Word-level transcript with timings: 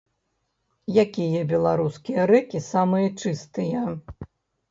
Якія 1.03 1.41
беларускія 1.51 2.25
рэкі 2.33 2.61
самыя 2.71 3.07
чыстыя? 3.25 3.85